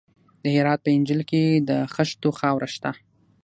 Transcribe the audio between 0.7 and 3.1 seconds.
په انجیل کې د خښتو خاوره شته.